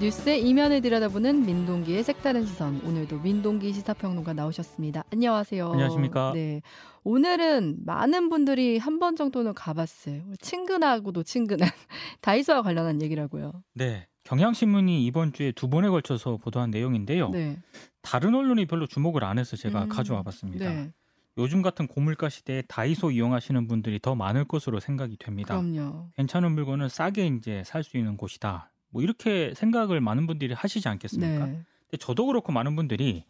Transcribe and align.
뉴스의 0.00 0.46
이면을 0.46 0.82
들여다보는 0.82 1.46
민동기의 1.46 2.02
색다른 2.04 2.44
시선. 2.44 2.80
오늘도 2.84 3.20
민동기 3.20 3.72
시사평론가 3.72 4.34
나오셨습니다. 4.34 5.04
안녕하세요. 5.10 5.70
안녕하십니까. 5.72 6.32
네. 6.34 6.60
오늘은 7.02 7.78
많은 7.86 8.28
분들이 8.28 8.76
한 8.78 8.98
번 8.98 9.16
정도는 9.16 9.54
가봤어요. 9.54 10.22
친근하고도 10.40 11.22
친근한 11.22 11.68
다이소와 12.20 12.62
관련한 12.62 13.00
얘기라고요. 13.00 13.52
네. 13.74 14.06
경향신문이 14.24 15.04
이번 15.06 15.32
주에 15.32 15.52
두 15.52 15.68
번에 15.68 15.88
걸쳐서 15.88 16.36
보도한 16.38 16.70
내용인데요. 16.70 17.30
네. 17.30 17.58
다른 18.02 18.34
언론이 18.34 18.66
별로 18.66 18.86
주목을 18.86 19.24
안 19.24 19.38
해서 19.38 19.56
제가 19.56 19.84
음, 19.84 19.88
가져와 19.88 20.22
봤습니다. 20.22 20.68
네. 20.68 20.90
요즘 21.38 21.62
같은 21.62 21.86
고물가 21.86 22.28
시대에 22.28 22.62
다이소 22.62 23.12
이용하시는 23.12 23.66
분들이 23.68 23.98
더 24.00 24.14
많을 24.14 24.44
것으로 24.44 24.80
생각이 24.80 25.16
됩니다. 25.18 25.58
그럼요. 25.60 26.08
괜찮은 26.16 26.52
물건을 26.52 26.88
싸게 26.90 27.26
이제 27.28 27.62
살 27.64 27.82
수 27.84 27.96
있는 27.98 28.16
곳이다. 28.16 28.70
뭐 28.90 29.02
이렇게 29.02 29.52
생각을 29.54 30.00
많은 30.00 30.26
분들이 30.26 30.54
하시지 30.54 30.88
않겠습니까? 30.88 31.46
네. 31.46 31.62
근데 31.90 31.96
저도 31.98 32.26
그렇고 32.26 32.52
많은 32.52 32.76
분들이 32.76 33.24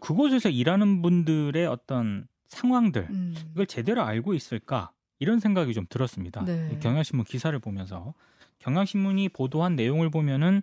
그곳에서 0.00 0.48
일하는 0.48 1.02
분들의 1.02 1.66
어떤 1.66 2.26
상황들 2.48 3.08
음. 3.10 3.34
이걸 3.52 3.66
제대로 3.66 4.02
알고 4.02 4.34
있을까 4.34 4.92
이런 5.18 5.40
생각이 5.40 5.74
좀 5.74 5.86
들었습니다. 5.88 6.44
네. 6.44 6.78
경향신문 6.80 7.24
기사를 7.24 7.56
보면서 7.58 8.14
경향신문이 8.58 9.30
보도한 9.30 9.76
내용을 9.76 10.10
보면은 10.10 10.62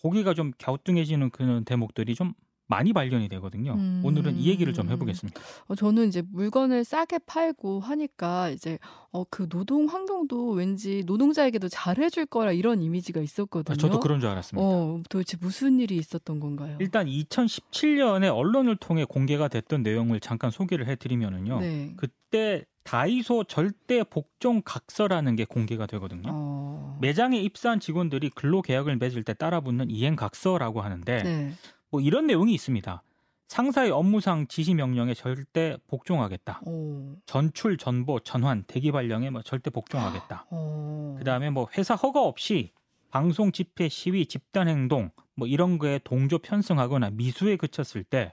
고기가 0.00 0.34
좀 0.34 0.52
갸우뚱해지는 0.58 1.30
그런 1.30 1.64
대목들이 1.64 2.14
좀 2.14 2.34
많이 2.72 2.94
발견이 2.94 3.28
되거든요. 3.28 3.74
음. 3.74 4.00
오늘은 4.02 4.38
이 4.38 4.46
얘기를 4.46 4.72
좀 4.72 4.88
해보겠습니다. 4.88 5.38
어, 5.66 5.74
저는 5.74 6.08
이제 6.08 6.22
물건을 6.32 6.84
싸게 6.84 7.18
팔고 7.26 7.80
하니까 7.80 8.48
이제 8.48 8.78
어, 9.10 9.24
그 9.28 9.46
노동 9.46 9.84
환경도 9.88 10.52
왠지 10.52 11.02
노동자에게도 11.04 11.68
잘해줄 11.68 12.24
거라 12.24 12.52
이런 12.52 12.80
이미지가 12.80 13.20
있었거든요. 13.20 13.74
아, 13.74 13.76
저도 13.76 14.00
그런 14.00 14.20
줄 14.20 14.30
알았습니다. 14.30 14.66
어, 14.66 15.02
도대체 15.10 15.36
무슨 15.38 15.80
일이 15.80 15.96
있었던 15.96 16.40
건가요? 16.40 16.78
일단 16.80 17.06
2017년에 17.06 18.34
언론을 18.34 18.76
통해 18.76 19.04
공개가 19.04 19.48
됐던 19.48 19.82
내용을 19.82 20.20
잠깐 20.20 20.50
소개를 20.50 20.88
해드리면은요. 20.88 21.60
네. 21.60 21.92
그때 21.98 22.64
다이소 22.84 23.44
절대 23.44 24.02
복종 24.02 24.62
각서라는 24.64 25.36
게 25.36 25.44
공개가 25.44 25.86
되거든요. 25.86 26.30
어. 26.32 26.98
매장에 27.02 27.38
입사한 27.38 27.80
직원들이 27.80 28.30
근로 28.30 28.62
계약을 28.62 28.96
맺을 28.96 29.24
때 29.24 29.34
따라 29.34 29.60
붙는 29.60 29.90
이행 29.90 30.16
각서라고 30.16 30.80
하는데 30.80 31.22
네. 31.22 31.52
뭐 31.92 32.00
이런 32.00 32.26
내용이 32.26 32.52
있습니다. 32.54 33.02
상사의 33.48 33.90
업무상 33.90 34.46
지시 34.48 34.72
명령에 34.72 35.12
절대 35.12 35.76
복종하겠다. 35.86 36.62
오. 36.64 37.16
전출, 37.26 37.76
전보, 37.76 38.20
전환, 38.20 38.64
대기 38.66 38.90
발령에 38.90 39.28
뭐 39.28 39.42
절대 39.42 39.68
복종하겠다. 39.68 40.46
어. 40.50 41.16
그다음에 41.18 41.50
뭐 41.50 41.68
회사 41.76 41.94
허가 41.94 42.22
없이 42.22 42.72
방송 43.10 43.52
집회, 43.52 43.90
시위, 43.90 44.24
집단 44.24 44.68
행동 44.68 45.10
뭐 45.34 45.46
이런 45.46 45.76
거에 45.78 46.00
동조 46.02 46.38
편승하거나 46.38 47.10
미수에 47.10 47.56
그쳤을 47.56 48.04
때 48.04 48.32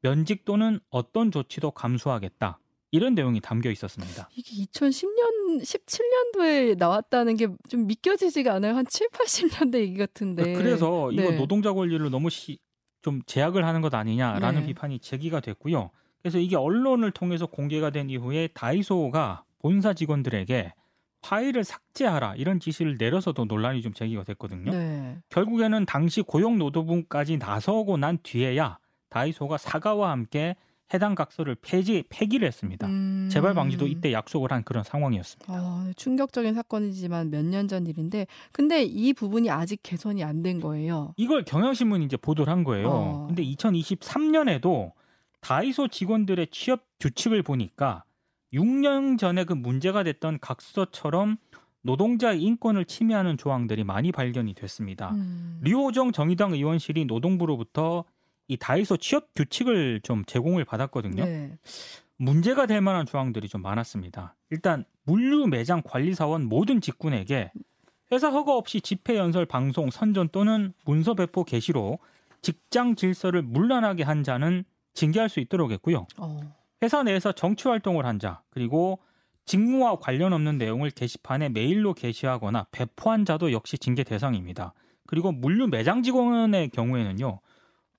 면직 0.00 0.46
또는 0.46 0.80
어떤 0.88 1.30
조치도 1.30 1.72
감수하겠다. 1.72 2.58
이런 2.92 3.14
내용이 3.14 3.40
담겨 3.40 3.70
있었습니다. 3.70 4.30
이게 4.34 4.64
2010년, 4.64 5.60
17년도에 5.60 6.78
나왔다는 6.78 7.36
게 7.36 7.48
좀 7.68 7.86
믿겨지지가 7.86 8.54
않아요. 8.54 8.74
한 8.74 8.86
7, 8.86 9.08
80년대 9.10 9.74
얘기 9.80 9.96
같은데. 9.98 10.54
그래서 10.54 11.10
이거 11.12 11.30
네. 11.30 11.36
노동자 11.36 11.74
권리를 11.74 12.08
너무 12.10 12.30
시- 12.30 12.58
좀 13.06 13.22
제약을 13.24 13.64
하는 13.64 13.82
것 13.82 13.94
아니냐라는 13.94 14.62
네. 14.62 14.66
비판이 14.66 14.98
제기가 14.98 15.38
됐고요. 15.38 15.90
그래서 16.22 16.38
이게 16.38 16.56
언론을 16.56 17.12
통해서 17.12 17.46
공개가 17.46 17.90
된 17.90 18.10
이후에 18.10 18.48
다이소가 18.48 19.44
본사 19.60 19.94
직원들에게 19.94 20.72
파일을 21.22 21.62
삭제하라 21.62 22.34
이런 22.34 22.58
지시를 22.58 22.96
내려서도 22.98 23.44
논란이 23.44 23.80
좀 23.82 23.92
제기가 23.92 24.24
됐거든요. 24.24 24.72
네. 24.72 25.18
결국에는 25.28 25.86
당시 25.86 26.20
고용노동부까지 26.20 27.38
나서고 27.38 27.96
난 27.96 28.18
뒤에야 28.24 28.78
다이소가 29.10 29.56
사과와 29.56 30.10
함께 30.10 30.56
해당 30.94 31.14
각서를 31.16 31.56
폐지 31.56 32.04
폐기를 32.08 32.46
했습니다. 32.46 32.86
음. 32.86 33.28
재발 33.30 33.54
방지도 33.54 33.86
이때 33.88 34.12
약속을 34.12 34.52
한 34.52 34.62
그런 34.62 34.84
상황이었습니다. 34.84 35.52
아, 35.52 35.90
충격적인 35.96 36.54
사건이지만 36.54 37.30
몇 37.30 37.44
년 37.44 37.66
전 37.68 37.86
일인데, 37.86 38.26
근데 38.52 38.82
이 38.84 39.12
부분이 39.12 39.50
아직 39.50 39.80
개선이 39.82 40.22
안 40.22 40.42
된 40.42 40.60
거예요. 40.60 41.12
이걸 41.16 41.44
경향신문이 41.44 42.04
이제 42.04 42.16
보도를 42.16 42.52
한 42.52 42.62
거예요. 42.62 42.88
어. 42.88 43.24
근데 43.26 43.42
2023년에도 43.44 44.92
다이소 45.40 45.88
직원들의 45.88 46.48
취업 46.50 46.82
규칙을 47.00 47.42
보니까 47.42 48.04
6년 48.52 49.18
전에 49.18 49.44
그 49.44 49.52
문제가 49.54 50.02
됐던 50.04 50.38
각서처럼 50.40 51.36
노동자의 51.82 52.42
인권을 52.42 52.84
침해하는 52.84 53.36
조항들이 53.36 53.84
많이 53.84 54.10
발견이 54.12 54.54
됐습니다. 54.54 55.10
음. 55.12 55.60
류호정 55.62 56.12
정의당 56.12 56.52
의원실이 56.52 57.04
노동부로부터 57.04 58.04
이 58.48 58.56
다이소 58.56 58.96
취업 58.98 59.34
규칙을 59.34 60.00
좀 60.02 60.24
제공을 60.24 60.64
받았거든요. 60.64 61.24
네. 61.24 61.58
문제가 62.16 62.66
될 62.66 62.80
만한 62.80 63.06
조항들이 63.06 63.48
좀 63.48 63.62
많았습니다. 63.62 64.34
일단 64.50 64.84
물류 65.04 65.46
매장 65.46 65.82
관리 65.84 66.14
사원 66.14 66.44
모든 66.44 66.80
직군에게 66.80 67.52
회사 68.12 68.30
허가 68.30 68.54
없이 68.54 68.80
집회 68.80 69.16
연설 69.16 69.46
방송 69.46 69.90
선전 69.90 70.28
또는 70.30 70.72
문서 70.84 71.14
배포 71.14 71.44
게시로 71.44 71.98
직장 72.40 72.94
질서를 72.94 73.42
문란하게 73.42 74.04
한 74.04 74.22
자는 74.22 74.64
징계할 74.94 75.28
수 75.28 75.40
있도록 75.40 75.72
했고요. 75.72 76.06
어. 76.18 76.40
회사 76.82 77.02
내에서 77.02 77.32
정치 77.32 77.68
활동을 77.68 78.06
한 78.06 78.18
자, 78.18 78.42
그리고 78.50 79.00
직무와 79.44 79.98
관련 79.98 80.32
없는 80.32 80.58
내용을 80.58 80.90
게시판에 80.90 81.48
메일로 81.50 81.94
게시하거나 81.94 82.66
배포한 82.70 83.24
자도 83.24 83.52
역시 83.52 83.78
징계 83.78 84.04
대상입니다. 84.04 84.74
그리고 85.06 85.32
물류 85.32 85.68
매장 85.68 86.02
직원의 86.02 86.70
경우에는요. 86.70 87.40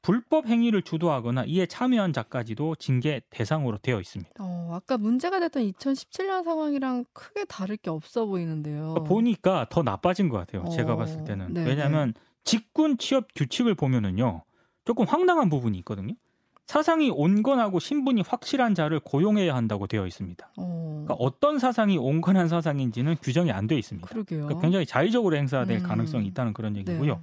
불법 0.08 0.48
행위를 0.48 0.84
주도하거나 0.84 1.44
이에 1.48 1.66
참여한 1.66 2.14
자까지도 2.14 2.76
징계 2.76 3.22
대상으로 3.30 3.78
되어 3.80 4.00
있습니다. 4.00 4.32
어, 4.40 4.72
아까 4.72 4.98
문제가 4.98 5.42
됐던 5.42 5.64
2017년 5.64 6.46
상황이랑 6.46 7.04
크게 7.12 7.44
다를 7.44 7.76
게 7.76 7.90
없어 7.90 8.26
보이는데요. 8.26 8.94
그러니까 8.94 9.04
보니까 9.04 9.66
더 9.70 9.84
나빠진 9.84 10.30
것 10.30 10.38
같아요. 10.38 10.64
제가 10.70 10.94
어, 10.94 10.96
봤을 10.96 11.26
때는. 11.26 11.54
네, 11.54 11.66
왜냐하면 11.66 12.14
직군 12.46 12.98
취업 12.98 13.28
규칙을 13.36 13.76
보면은요. 13.76 14.44
조금 14.86 15.06
황당한 15.06 15.50
부분이 15.50 15.78
있거든요. 15.80 16.14
사상이 16.68 17.10
온건하고 17.10 17.80
신분이 17.80 18.22
확실한 18.26 18.76
자를 18.76 19.02
고용해야 19.02 19.54
한다고 19.54 19.88
되어 19.88 20.08
있습니다. 20.08 20.54
어, 20.56 21.04
그러니까 21.06 21.16
어떤 21.16 21.60
사상이 21.60 21.98
온건한 21.98 22.48
사상인지는 22.48 23.18
규정이 23.22 23.52
안 23.52 23.68
되어 23.68 23.78
있습니다. 23.78 24.08
그러게요. 24.08 24.44
그러니까 24.44 24.62
굉장히 24.62 24.86
자의적으로 24.86 25.36
행사될 25.36 25.80
음. 25.80 25.84
가능성이 25.84 26.28
있다는 26.28 26.54
그런 26.54 26.78
얘기고요. 26.78 27.16
네. 27.16 27.22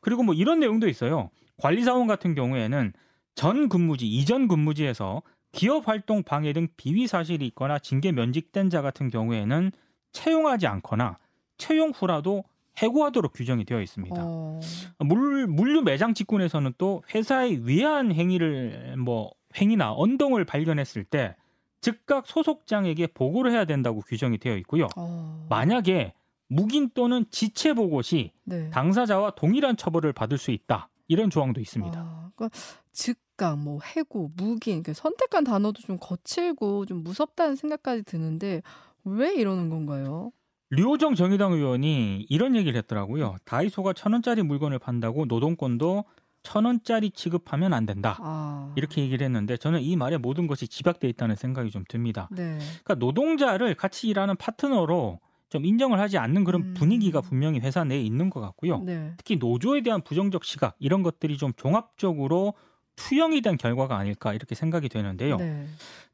그리고 0.00 0.22
뭐 0.22 0.34
이런 0.34 0.60
내용도 0.60 0.88
있어요. 0.88 1.30
관리사원 1.58 2.06
같은 2.06 2.34
경우에는 2.34 2.92
전 3.34 3.68
근무지, 3.68 4.06
이전 4.08 4.48
근무지에서 4.48 5.22
기업 5.52 5.88
활동 5.88 6.22
방해 6.22 6.52
등 6.52 6.68
비위 6.76 7.06
사실이 7.06 7.46
있거나 7.48 7.78
징계 7.78 8.12
면직된 8.12 8.70
자 8.70 8.82
같은 8.82 9.10
경우에는 9.10 9.72
채용하지 10.12 10.66
않거나 10.66 11.18
채용 11.56 11.90
후라도 11.90 12.44
해고하도록 12.78 13.32
규정이 13.32 13.64
되어 13.64 13.80
있습니다. 13.80 14.16
어, 14.18 14.60
물, 15.00 15.46
물류 15.46 15.82
매장 15.82 16.14
직군에서는 16.14 16.74
또 16.78 17.02
회사의 17.12 17.66
위한 17.66 18.12
행위를 18.12 18.96
뭐 18.98 19.32
행위나 19.56 19.92
언동을 19.92 20.44
발견했을 20.44 21.04
때 21.04 21.34
즉각 21.80 22.26
소속장에게 22.26 23.08
보고를 23.08 23.52
해야 23.52 23.64
된다고 23.64 24.00
규정이 24.00 24.38
되어 24.38 24.56
있고요. 24.58 24.88
어, 24.96 25.46
만약에 25.48 26.12
묵인 26.48 26.90
또는 26.94 27.24
지체 27.30 27.72
보고 27.72 28.02
시 28.02 28.32
네. 28.44 28.70
당사자와 28.70 29.32
동일한 29.32 29.76
처벌을 29.76 30.12
받을 30.12 30.38
수 30.38 30.50
있다. 30.50 30.88
이런 31.08 31.30
조항도 31.30 31.60
있습니다. 31.60 31.98
아, 31.98 32.30
그러니까 32.36 32.56
즉각, 32.92 33.58
뭐 33.58 33.80
해고, 33.82 34.30
무긴, 34.36 34.82
그 34.82 34.92
선택한 34.94 35.44
단어도 35.44 35.80
좀 35.82 35.98
거칠고 36.00 36.86
좀 36.86 37.02
무섭다는 37.02 37.56
생각까지 37.56 38.02
드는데 38.04 38.62
왜 39.04 39.34
이러는 39.34 39.70
건가요? 39.70 40.32
류호정 40.70 41.14
정의당 41.14 41.52
의원이 41.52 42.26
이런 42.28 42.54
얘기를 42.54 42.76
했더라고요. 42.78 43.36
다이소가 43.46 43.94
천 43.94 44.12
원짜리 44.12 44.42
물건을 44.42 44.78
판다고 44.78 45.24
노동권도 45.24 46.04
천 46.42 46.64
원짜리 46.66 47.10
취급하면 47.10 47.72
안 47.72 47.86
된다. 47.86 48.18
아, 48.20 48.72
이렇게 48.76 49.00
얘기를 49.00 49.24
했는데 49.24 49.56
저는 49.56 49.80
이 49.80 49.96
말에 49.96 50.18
모든 50.18 50.46
것이 50.46 50.68
집약돼 50.68 51.08
있다는 51.08 51.36
생각이 51.36 51.70
좀 51.70 51.84
듭니다. 51.88 52.28
네. 52.30 52.58
그러니까 52.84 52.94
노동자를 52.96 53.74
같이 53.74 54.08
일하는 54.08 54.36
파트너로 54.36 55.20
좀 55.48 55.64
인정을 55.64 55.98
하지 55.98 56.18
않는 56.18 56.44
그런 56.44 56.62
음. 56.62 56.74
분위기가 56.74 57.20
분명히 57.20 57.58
회사 57.60 57.84
내에 57.84 58.00
있는 58.00 58.30
것 58.30 58.40
같고요. 58.40 58.80
네. 58.80 59.12
특히 59.16 59.36
노조에 59.36 59.82
대한 59.82 60.02
부정적 60.02 60.44
시각 60.44 60.76
이런 60.78 61.02
것들이 61.02 61.36
좀 61.38 61.52
종합적으로 61.56 62.54
투영이 62.96 63.40
된 63.42 63.56
결과가 63.56 63.96
아닐까 63.96 64.34
이렇게 64.34 64.54
생각이 64.54 64.88
되는데요. 64.88 65.36
네. 65.36 65.66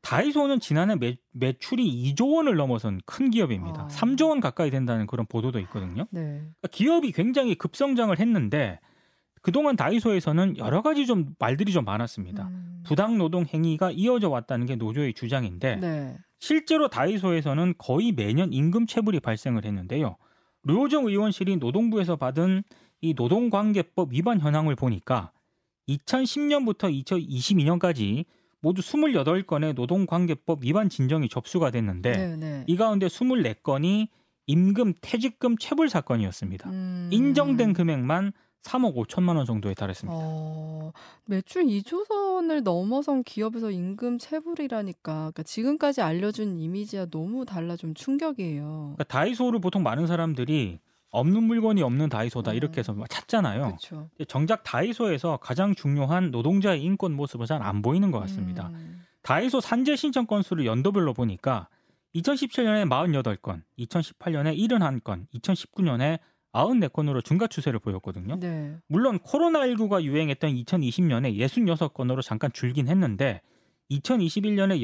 다이소는 0.03 0.61
지난해 0.61 0.97
매, 0.97 1.17
매출이 1.33 2.15
2조 2.15 2.37
원을 2.37 2.57
넘어선 2.57 3.01
큰 3.07 3.31
기업입니다. 3.31 3.85
아. 3.85 3.89
3조 3.89 4.29
원 4.29 4.41
가까이 4.41 4.71
된다는 4.71 5.07
그런 5.07 5.27
보도도 5.27 5.59
있거든요. 5.61 6.07
네. 6.11 6.21
그러니까 6.21 6.69
기업이 6.71 7.13
굉장히 7.13 7.55
급성장을 7.55 8.17
했는데 8.19 8.79
그동안 9.41 9.77
다이소에서는 9.77 10.59
여러 10.59 10.83
가지 10.83 11.07
좀 11.07 11.35
말들이 11.39 11.73
좀 11.73 11.85
많았습니다. 11.85 12.49
음. 12.49 12.83
부당 12.87 13.19
노동 13.19 13.47
행위가 13.47 13.91
이어져 13.91 14.29
왔다는 14.29 14.67
게 14.67 14.77
노조의 14.77 15.15
주장인데 15.15 15.77
네. 15.77 16.17
실제로 16.45 16.89
다이소에서는 16.89 17.73
거의 17.79 18.13
매년 18.13 18.53
임금 18.53 18.87
체불이 18.87 19.21
발생을 19.21 19.65
했는데요. 19.65 20.19
류호정 20.65 21.07
의원실이 21.07 21.57
노동부에서 21.57 22.17
받은 22.17 22.65
이 23.01 23.15
노동관계법 23.15 24.13
위반 24.13 24.41
현황을 24.41 24.77
보니까 24.77 25.33
2010년부터 25.89 26.93
2022년까지 27.07 28.27
모두 28.61 28.83
28건의 28.83 29.75
노동관계법 29.75 30.65
위반 30.65 30.91
진정이 30.91 31.31
접수가 31.31 31.71
됐는데 31.71 32.13
네, 32.13 32.37
네. 32.37 32.65
이 32.67 32.77
가운데 32.77 33.07
24건이 33.07 34.09
임금 34.47 34.93
퇴직금 35.01 35.57
체불 35.57 35.89
사건이었습니다. 35.89 36.69
음. 36.69 37.09
인정된 37.11 37.73
금액만 37.73 38.35
3억 38.65 38.97
5천만 38.97 39.37
원 39.37 39.45
정도에 39.47 39.75
달했습니다. 39.75 40.17
어, 40.19 40.93
매출 41.27 41.65
2조 41.65 42.07
선을 42.07 42.63
넘어선 42.63 43.23
기업에서 43.23 43.71
임금 43.71 44.19
체불이라니까 44.19 45.13
그러니까 45.13 45.43
지금까지 45.43 46.01
알려준 46.03 46.59
이미지와 46.59 47.07
너무 47.11 47.45
달라 47.45 47.77
좀 47.77 47.95
충격이에요. 47.95 48.95
그러니까 48.97 49.05
다이소를 49.05 49.61
보통 49.61 49.83
많은 49.83 50.07
사람들이 50.07 50.79
없는 51.11 51.45
물건이 51.45 51.81
없는 51.83 52.09
다이소다 52.09 52.51
어. 52.51 52.55
이렇게 52.55 52.81
해서 52.81 52.93
막 52.93 53.09
찾잖아요. 53.09 53.67
그렇죠. 53.67 54.09
정작 54.27 54.65
다이소에서 54.65 55.37
가장 55.37 55.75
중요한 55.75 56.31
노동자의 56.33 56.83
인권 56.83 57.13
모습은 57.13 57.47
잘 57.47 57.63
안 57.63 57.83
보이는 57.83 58.11
것 58.11 58.19
같습니다. 58.21 58.69
음. 58.69 59.03
다이소 59.23 59.61
산재 59.61 59.95
신청 59.97 60.27
건수를 60.27 60.67
연도별로 60.67 61.15
보니까 61.15 61.69
2017년에 62.17 62.89
48건, 62.89 63.63
2018년에 63.79 64.57
71건, 64.57 65.27
2019년에 65.35 66.19
94건으로 66.55 67.25
증가 67.25 67.47
추세를 67.47 67.81
보였거든요. 67.81 68.39
네. 68.41 68.77
물론 68.87 69.19
코로나19가 69.19 70.03
유행했던 70.03 70.55
2020년에 70.55 71.37
66건으로 71.37 72.23
잠깐 72.23 72.53
줄긴 72.53 72.89
했는데 72.89 73.43
2021년에 73.91 74.81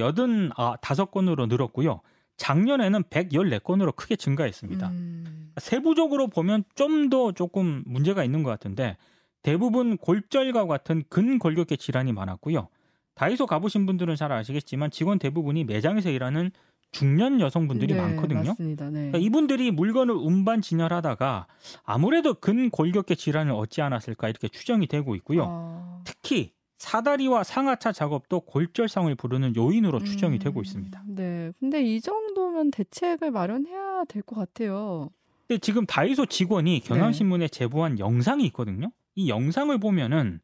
85건으로 0.80 1.48
늘었고요. 1.48 2.00
작년에는 2.36 3.02
114건으로 3.04 3.94
크게 3.94 4.16
증가했습니다. 4.16 4.88
음. 4.88 5.52
세부적으로 5.58 6.28
보면 6.28 6.64
좀 6.74 7.10
더 7.10 7.32
조금 7.32 7.82
문제가 7.86 8.24
있는 8.24 8.42
것 8.42 8.50
같은데 8.50 8.96
대부분 9.42 9.96
골절과 9.96 10.66
같은 10.66 11.02
근골격계 11.08 11.76
질환이 11.76 12.12
많았고요. 12.12 12.68
다이소 13.14 13.46
가보신 13.46 13.84
분들은 13.86 14.16
잘 14.16 14.32
아시겠지만 14.32 14.90
직원 14.90 15.18
대부분이 15.18 15.64
매장에서 15.64 16.10
일하는 16.10 16.50
중년 16.92 17.40
여성분들이 17.40 17.94
네, 17.94 18.00
많거든요. 18.00 18.42
맞습니다. 18.50 18.86
네. 18.86 18.92
그러니까 19.10 19.18
이분들이 19.18 19.70
물건을 19.70 20.14
운반 20.14 20.60
진열하다가 20.60 21.46
아무래도 21.84 22.34
근골격계 22.34 23.14
질환을 23.14 23.52
얻지 23.52 23.80
않았을까 23.82 24.28
이렇게 24.28 24.48
추정이 24.48 24.86
되고 24.86 25.14
있고요. 25.16 25.44
아. 25.48 26.00
특히 26.04 26.52
사다리와 26.78 27.44
상하차 27.44 27.92
작업도 27.92 28.40
골절상을 28.40 29.14
부르는 29.14 29.54
요인으로 29.54 30.00
추정이 30.02 30.36
음, 30.36 30.38
되고 30.38 30.62
있습니다. 30.62 31.02
네. 31.08 31.52
근데 31.60 31.82
이 31.84 32.00
정도면 32.00 32.70
대책을 32.70 33.30
마련해야 33.30 34.04
될 34.08 34.22
것 34.22 34.36
같아요. 34.36 35.10
근데 35.46 35.58
지금 35.60 35.84
다이소 35.84 36.26
직원이 36.26 36.80
경향신문에 36.80 37.48
제보한 37.48 37.98
영상이 37.98 38.44
있거든요. 38.46 38.90
이 39.14 39.28
영상을 39.28 39.76
보면은 39.78 40.40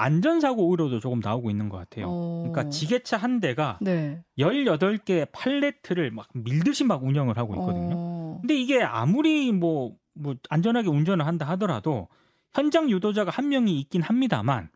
안전사고 0.00 0.70
의료도 0.70 1.00
조금 1.00 1.20
나오고 1.20 1.50
있는 1.50 1.68
것 1.68 1.76
같아요. 1.78 2.06
어. 2.08 2.44
그러니까 2.48 2.70
지게차 2.70 3.16
한 3.16 3.40
대가 3.40 3.78
네. 3.80 4.22
18개의 4.38 5.28
팔레트를 5.32 6.10
막 6.10 6.26
밀듯이 6.34 6.84
막 6.84 7.04
운영을 7.04 7.36
하고 7.38 7.54
있거든요. 7.54 7.94
어. 7.96 8.38
근데 8.40 8.54
이게 8.58 8.82
아무리 8.82 9.52
뭐, 9.52 9.96
뭐 10.14 10.34
안전하게 10.48 10.88
운전을 10.88 11.26
한다 11.26 11.46
하더라도 11.50 12.08
현장 12.52 12.90
유도자가 12.90 13.30
한 13.30 13.48
명이 13.48 13.78
있긴 13.80 14.02
합니다만 14.02 14.70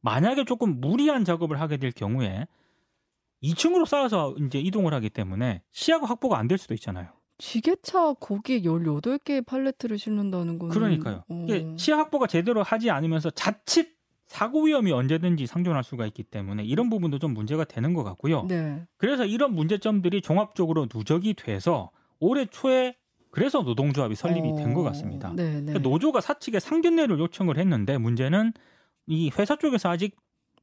만약에 0.00 0.44
조금 0.44 0.80
무리한 0.80 1.24
작업을 1.24 1.60
하게 1.60 1.76
될 1.76 1.92
경우에 1.92 2.46
2층으로 3.42 3.86
쌓아서 3.86 4.34
이제 4.38 4.58
이동을 4.60 4.94
하기 4.94 5.10
때문에 5.10 5.62
시야가 5.72 6.06
확보가 6.06 6.38
안 6.38 6.48
될 6.48 6.58
수도 6.58 6.74
있잖아요. 6.74 7.08
지게차 7.38 8.14
거기에 8.20 8.60
18개의 8.62 9.44
팔레트를 9.44 9.98
싣는다는 9.98 10.58
거는 10.58 10.72
그러니까요. 10.74 11.24
어. 11.28 11.46
시야 11.76 11.96
확보가 11.98 12.26
제대로 12.28 12.62
하지 12.62 12.90
않으면서 12.90 13.30
자칫 13.30 13.96
사고 14.32 14.62
위험이 14.64 14.92
언제든지 14.92 15.46
상존할 15.46 15.84
수가 15.84 16.06
있기 16.06 16.22
때문에 16.22 16.64
이런 16.64 16.88
부분도 16.88 17.18
좀 17.18 17.34
문제가 17.34 17.64
되는 17.64 17.92
것 17.92 18.02
같고요. 18.02 18.46
네. 18.48 18.82
그래서 18.96 19.26
이런 19.26 19.54
문제점들이 19.54 20.22
종합적으로 20.22 20.88
누적이 20.92 21.34
돼서 21.34 21.90
올해 22.18 22.46
초에 22.46 22.96
그래서 23.30 23.60
노동조합이 23.60 24.14
설립이 24.14 24.56
된것 24.56 24.82
같습니다. 24.84 25.34
네, 25.36 25.56
네. 25.56 25.60
그러니까 25.60 25.80
노조가 25.80 26.22
사측에 26.22 26.60
상견례를 26.60 27.18
요청을 27.18 27.58
했는데 27.58 27.98
문제는 27.98 28.54
이 29.06 29.30
회사 29.38 29.54
쪽에서 29.54 29.90
아직 29.90 30.16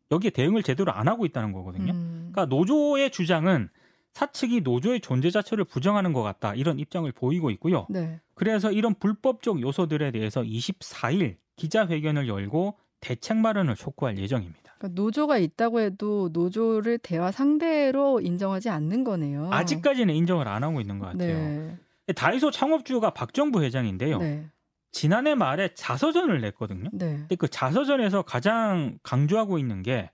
여기에 0.10 0.32
대응을 0.32 0.64
제대로 0.64 0.92
안 0.92 1.08
하고 1.08 1.28
있다는 1.28 1.52
거거든요. 1.52 1.94
음. 1.94 2.32
그러니까 2.32 2.46
노조의 2.46 3.12
주장은 3.12 3.70
사측이 4.14 4.62
노조의 4.62 5.02
존재 5.02 5.30
자체를 5.30 5.64
부정하는 5.64 6.12
것 6.12 6.24
같다 6.24 6.56
이런 6.56 6.80
입장을 6.80 7.12
보이고 7.12 7.52
있고요. 7.52 7.86
네. 7.88 8.20
그래서 8.34 8.72
이런 8.72 8.96
불법적 8.96 9.62
요소들에 9.62 10.10
대해서 10.10 10.42
24일 10.42 11.36
기자회견을 11.56 12.28
열고 12.28 12.76
대책 13.02 13.38
마련을 13.38 13.76
촉구할 13.76 14.18
예정입니다. 14.18 14.76
그러니까 14.78 15.02
노조가 15.02 15.38
있다고 15.38 15.82
해도 15.82 16.30
노조를 16.32 17.00
대화 17.00 17.32
상대로 17.32 18.22
인정하지 18.22 18.70
않는 18.70 19.04
거네요. 19.04 19.50
아직까지는 19.52 20.14
인정을 20.14 20.48
안 20.48 20.64
하고 20.64 20.80
있는 20.82 21.00
것 21.00 21.08
같아요. 21.08 21.38
네. 21.38 21.78
다이소 22.16 22.52
창업주가 22.52 23.12
박정부 23.12 23.62
회장인데요. 23.62 24.18
네. 24.20 24.46
지난해 24.92 25.36
말에 25.36 25.74
자서전을 25.76 26.42
냈거든요. 26.42 26.90
네. 26.92 27.18
근데 27.18 27.36
그 27.36 27.48
자서전에서 27.48 28.24
가장 28.24 28.98
강조하고 29.04 29.60
있는 29.60 29.84
게 29.84 30.10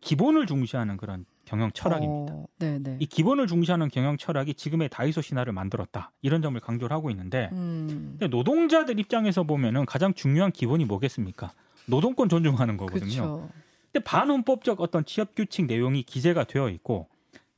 기본을 0.00 0.46
중시하는 0.46 0.96
그런 0.96 1.24
경영 1.44 1.70
철학입니다. 1.72 2.34
어, 2.34 2.46
네, 2.58 2.78
네. 2.80 2.96
이 2.98 3.06
기본을 3.06 3.46
중시하는 3.46 3.88
경영 3.88 4.16
철학이 4.16 4.54
지금의 4.54 4.88
다이소 4.88 5.20
신화를 5.22 5.52
만들었다. 5.52 6.10
이런 6.22 6.42
점을 6.42 6.58
강조를 6.60 6.94
하고 6.94 7.10
있는데 7.10 7.50
음. 7.52 8.16
근데 8.18 8.26
노동자들 8.26 8.98
입장에서 8.98 9.44
보면은 9.44 9.86
가장 9.86 10.12
중요한 10.12 10.50
기본이 10.50 10.84
뭐겠습니까? 10.84 11.52
노동권 11.88 12.28
존중하는 12.28 12.76
거거든요. 12.76 13.06
그렇죠. 13.06 13.48
근데 13.92 14.04
반헌법적 14.04 14.80
어떤 14.80 15.04
취업 15.04 15.34
규칙 15.34 15.66
내용이 15.66 16.02
기재가 16.02 16.44
되어 16.44 16.68
있고 16.70 17.08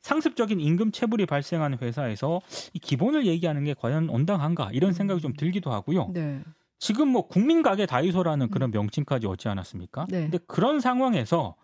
상습적인 0.03 0.61
임금 0.61 0.93
체불이 0.93 1.27
발생하는 1.27 1.79
회사에서 1.83 2.41
이 2.73 2.79
기본을 2.79 3.27
얘기하는 3.27 3.65
게 3.65 3.75
과연 3.75 4.09
온당한가 4.09 4.71
이런 4.73 4.93
생각이 4.93 5.21
좀 5.21 5.33
들기도 5.35 5.73
하고요. 5.73 6.11
네. 6.15 6.41
지금 6.79 7.09
뭐 7.09 7.27
국민 7.27 7.63
가게 7.63 7.87
다이소라는 7.87 8.51
그런 8.51 8.71
명칭까지 8.71 9.27
얻지 9.27 9.49
않았습니까? 9.49 10.07
네. 10.09 10.23
근데 10.23 10.39
그런 10.47 10.81
상황에서 10.81 11.57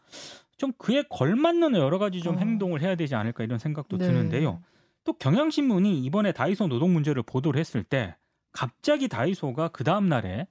좀 0.56 0.72
그에 0.76 1.04
걸맞는 1.08 1.74
여러 1.76 1.98
가지 1.98 2.20
좀 2.20 2.36
어. 2.36 2.38
행동을 2.38 2.82
해야 2.82 2.96
되지 2.96 3.14
않을까 3.14 3.44
이런 3.44 3.58
생각도 3.58 3.96
네. 3.96 4.08
드는데요. 4.08 4.60
또 5.04 5.12
경향신문이 5.12 6.02
이번에 6.02 6.32
다이소 6.32 6.66
노동 6.66 6.92
문제를 6.92 7.22
보도를 7.22 7.60
했을 7.60 7.84
때 7.84 8.16
갑자기 8.52 9.08
다이소가 9.08 9.68
그 9.68 9.84
다음 9.84 10.08
날에 10.08 10.46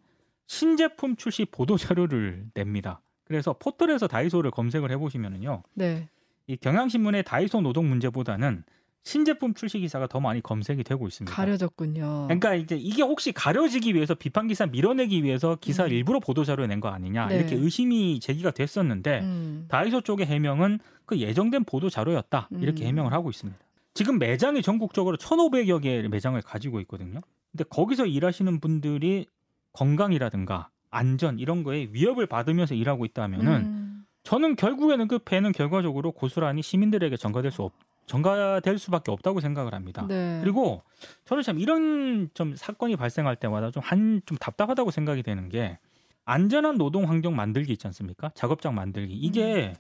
신제품 0.58 1.16
출시 1.16 1.46
보도 1.46 1.78
자료를 1.78 2.46
냅니다. 2.54 3.02
그래서 3.26 3.54
포털에서 3.58 4.08
다이소를 4.08 4.52
검색을 4.52 4.92
해보시면은요, 4.92 5.64
네. 5.74 6.08
이 6.46 6.58
경향신문의 6.58 7.24
다이소 7.24 7.62
노동 7.62 7.90
문제보다는 7.90 8.64
신제품 9.02 9.56
출시 9.56 9.80
기사가 9.80 10.06
더 10.08 10.20
많이 10.20 10.42
검색이 10.42 10.84
되고 10.84 11.08
있습니다. 11.08 11.36
가려졌군요. 11.36 12.26
그러니까 12.28 12.54
이제 12.54 12.76
이게 12.76 13.02
혹시 13.02 13.32
가려지기 13.32 13.96
위해서 13.96 14.14
비판 14.14 14.48
기사 14.48 14.66
밀어내기 14.68 15.24
위해서 15.24 15.58
기사 15.60 15.86
음. 15.86 15.90
일부러 15.90 16.20
보도 16.20 16.44
자료 16.44 16.66
낸 16.68 16.80
거 16.80 16.90
아니냐 16.90 17.28
네. 17.30 17.38
이렇게 17.40 17.56
의심이 17.56 18.20
제기가 18.20 18.52
됐었는데 18.52 19.22
음. 19.22 19.66
다이소 19.70 20.02
쪽의 20.02 20.28
해명은 20.28 20.80
그 21.06 21.18
예정된 21.18 21.64
보도 21.64 21.90
자료였다 21.90 22.50
이렇게 22.62 22.86
음. 22.86 22.88
해명을 22.90 23.12
하고 23.12 23.30
있습니다. 23.32 23.60
지금 23.96 24.20
매장이 24.20 24.62
전국적으로 24.62 25.18
1,500여 25.18 25.82
개의 25.82 26.08
매장을 26.10 26.40
가지고 26.44 26.80
있거든요. 26.82 27.22
근데 27.52 27.64
거기서 27.70 28.06
일하시는 28.06 28.60
분들이 28.60 29.26
건강이라든가 29.74 30.70
안전 30.90 31.40
이런 31.40 31.64
거에 31.64 31.90
위협을 31.92 32.28
받으면서 32.28 32.76
일하고 32.76 33.06
있다면은 33.06 33.52
음. 33.52 34.06
저는 34.24 34.56
결국에는 34.56 35.08
그 35.08 35.20
배는 35.20 35.52
결과적으로 35.52 36.12
고스란히 36.12 36.62
시민들에게 36.62 37.18
전가될 37.18 37.52
수 37.52 37.64
없, 37.64 37.74
전가될 38.06 38.78
수밖에 38.78 39.12
없다고 39.12 39.42
생각을 39.42 39.74
합니다. 39.74 40.06
네. 40.08 40.40
그리고 40.42 40.82
저는 41.26 41.44
참 41.44 41.60
이런 41.60 42.30
좀 42.34 42.56
사건이 42.56 42.96
발생할 42.96 43.36
때마다 43.36 43.72
좀 43.72 43.82
한좀 43.84 44.38
답답하다고 44.38 44.92
생각이 44.92 45.24
되는 45.24 45.50
게 45.50 45.78
안전한 46.26 46.78
노동 46.78 47.10
환경 47.10 47.36
만들기 47.36 47.74
있지 47.74 47.86
않습니까? 47.88 48.32
작업장 48.34 48.76
만들기 48.76 49.14
이게 49.14 49.74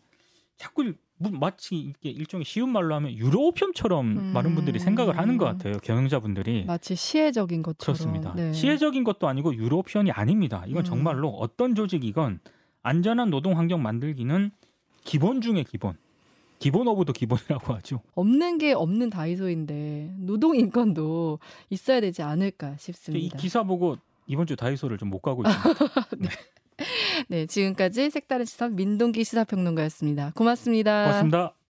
자꾸 0.57 0.83
무- 0.83 0.93
마치 1.19 1.75
이게 1.77 2.09
일종의 2.09 2.43
쉬운 2.45 2.69
말로 2.69 2.95
하면 2.95 3.11
유로피엄처럼 3.13 4.05
음. 4.17 4.33
많은 4.33 4.55
분들이 4.55 4.79
생각을 4.79 5.17
하는 5.17 5.37
것 5.37 5.45
같아요. 5.45 5.77
경영자분들이 5.79 6.65
마치 6.65 6.95
시혜적인 6.95 7.61
것처럼. 7.63 7.95
그렇습니다. 7.95 8.33
네. 8.35 8.51
시혜적인 8.51 9.03
것도 9.03 9.27
아니고 9.27 9.55
유로피언이 9.55 10.11
아닙니다. 10.11 10.63
이건 10.67 10.81
음. 10.81 10.85
정말로 10.85 11.29
어떤 11.29 11.75
조직이건 11.75 12.39
안전한 12.81 13.29
노동 13.29 13.57
환경 13.57 13.81
만들기는 13.81 14.51
기본 15.03 15.41
중의 15.41 15.63
기본. 15.65 15.95
기본 16.59 16.87
오브도 16.87 17.13
기본이라고 17.13 17.73
하죠. 17.75 18.01
없는 18.15 18.57
게 18.57 18.73
없는 18.73 19.09
다이소인데 19.09 20.13
노동 20.17 20.55
인권도 20.55 21.39
있어야 21.69 21.99
되지 22.01 22.21
않을까 22.21 22.71
이 22.71 22.75
싶습니다. 22.79 23.37
기사 23.37 23.63
보고 23.63 23.97
이번 24.27 24.45
주 24.47 24.55
다이소를 24.55 24.97
좀 24.97 25.09
못 25.09 25.19
가고 25.19 25.43
있습니다. 25.45 25.85
네, 27.27 27.45
지금까지 27.45 28.09
색다른 28.09 28.45
시선 28.45 28.75
민동기 28.75 29.23
시사평론가였습니다. 29.23 30.33
고맙습니다. 30.35 31.03
고맙습니다. 31.05 31.62